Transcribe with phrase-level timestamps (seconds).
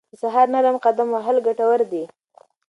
[0.11, 2.03] د سهار نرم قدم وهل ګټور دي.